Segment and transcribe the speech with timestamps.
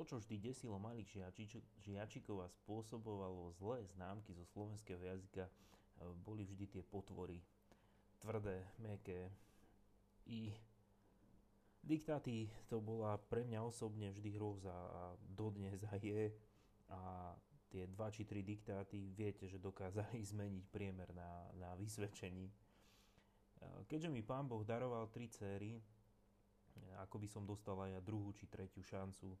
[0.00, 1.28] To, čo vždy desilo malých
[1.84, 5.52] žiačikov a spôsobovalo zlé známky zo slovenského jazyka, e,
[6.24, 7.36] boli vždy tie potvory.
[8.16, 9.28] Tvrdé, meké.
[10.24, 10.56] I
[11.84, 16.32] diktáty to bola pre mňa osobne vždy hrôza a dodnes aj je.
[16.88, 17.36] A
[17.68, 22.48] tie dva či tri diktáty viete, že dokázali zmeniť priemer na, na vysvedčení.
[22.48, 22.52] E,
[23.84, 25.76] keďže mi pán Boh daroval tri céry,
[27.04, 29.36] ako by som dostal aj ja druhú či tretiu šancu,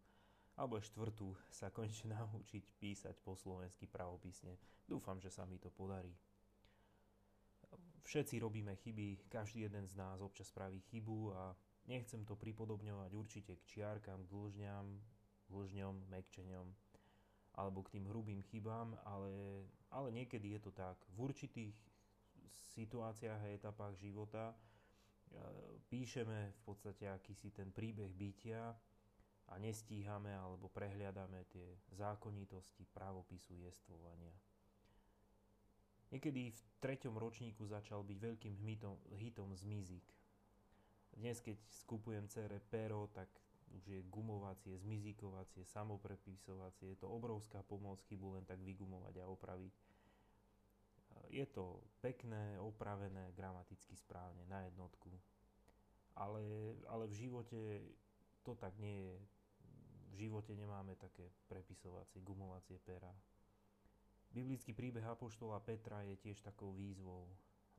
[0.56, 4.58] alebo štvrtú sa konečne naučiť písať po slovensky pravopisne.
[4.86, 6.10] Dúfam, že sa mi to podarí.
[8.02, 11.54] Všetci robíme chyby, každý jeden z nás občas spraví chybu a
[11.86, 14.86] nechcem to pripodobňovať určite k čiarkam, k dlžňam,
[15.46, 16.66] dlžňom, mekčeňom
[17.58, 20.96] alebo k tým hrubým chybám, ale, ale niekedy je to tak.
[21.12, 21.74] V určitých
[22.72, 24.56] situáciách a etapách života e,
[25.90, 28.70] píšeme v podstate akýsi ten príbeh bytia
[29.50, 31.66] a nestíhame alebo prehliadame tie
[31.98, 34.34] zákonitosti pravopisu jestvovania.
[36.10, 40.02] Niekedy v treťom ročníku začal byť veľkým hitom, hitom zmizik.
[41.14, 43.30] Dnes, keď skupujem cere pero, tak
[43.70, 46.94] už je gumovacie, zmizikovacie, samoprepisovacie.
[46.94, 49.74] Je to obrovská pomoc chybu len tak vygumovať a opraviť.
[51.30, 55.14] Je to pekné, opravené, gramaticky správne, na jednotku.
[56.18, 57.58] Ale, ale v živote
[58.42, 59.14] to tak nie je
[60.10, 63.10] v živote nemáme také prepisovacie, gumovacie pera.
[64.30, 67.26] Biblický príbeh Apoštola Petra je tiež takou výzvou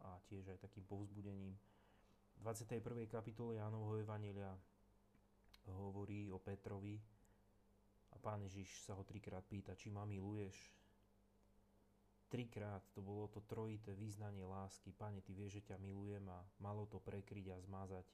[0.04, 1.56] a tiež aj takým povzbudením.
[2.36, 3.08] V 21.
[3.08, 4.52] kapitole Jánovho Evanelia
[5.72, 7.00] hovorí o Petrovi
[8.12, 10.58] a pán Ježiš sa ho trikrát pýta, či ma miluješ.
[12.32, 14.96] Trikrát to bolo to trojité význanie lásky.
[14.96, 18.08] Pane, ty vieš, že ťa milujem a malo to prekryť a zmazať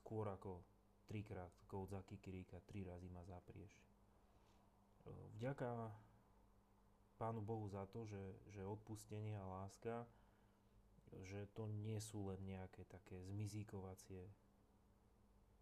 [0.00, 0.60] skôr ako
[1.10, 3.74] trikrát kód za kikiríka, tri razy ma zaprieš.
[3.74, 3.82] E,
[5.42, 5.90] vďaka
[7.18, 8.22] Pánu Bohu za to, že,
[8.54, 10.06] že odpustenie a láska,
[11.26, 14.22] že to nie sú len nejaké také zmizíkovacie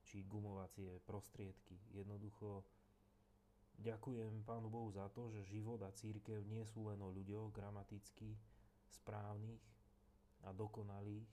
[0.05, 1.81] či gumovacie prostriedky.
[1.97, 2.61] Jednoducho
[3.81, 8.37] ďakujem Pánu Bohu za to, že život a církev nie sú len o ľuďoch gramaticky
[8.93, 9.65] správnych
[10.45, 11.27] a dokonalých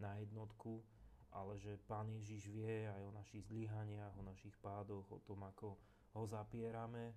[0.00, 0.80] na jednotku,
[1.34, 5.74] ale že Pán Ježiš vie aj o našich zlyhaniach, o našich pádoch, o tom, ako
[6.14, 7.10] ho zapierame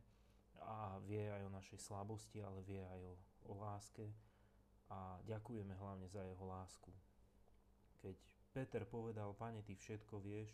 [0.65, 3.13] a vie aj o našej slabosti, ale vie aj o,
[3.45, 4.09] o láske
[4.89, 6.89] a ďakujeme hlavne za jeho lásku.
[8.01, 8.17] Keď
[8.57, 10.49] Peter povedal, Pane, Ty všetko vieš,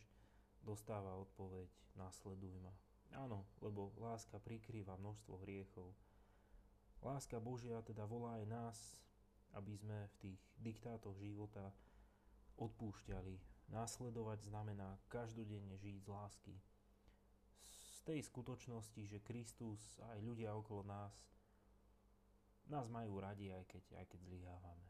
[0.60, 2.74] dostáva odpoveď, nasleduj ma.
[3.14, 5.94] Áno, lebo láska prikrýva množstvo hriechov.
[7.00, 8.78] Láska Božia teda volá aj nás,
[9.54, 11.70] aby sme v tých diktátoch života
[12.58, 16.56] odpúšťali, Následovať znamená každodenne žiť z lásky.
[17.94, 21.14] Z tej skutočnosti, že Kristus a aj ľudia okolo nás
[22.72, 24.88] nás majú radi, aj keď, aj keď zlyhávame.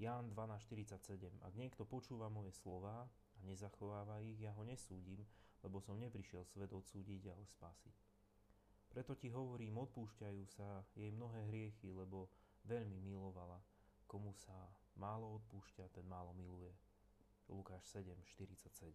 [0.00, 5.20] Ján 12.47 Ak niekto počúva moje slova a nezachováva ich, ja ho nesúdim,
[5.60, 7.96] lebo som neprišiel svet odsúdiť, ale spasiť.
[8.90, 12.32] Preto ti hovorím, odpúšťajú sa jej mnohé hriechy, lebo
[12.64, 13.60] veľmi milovala.
[15.00, 16.68] Málo odpúšťa, ten málo miluje.
[17.48, 18.92] Lukáš 7, 47.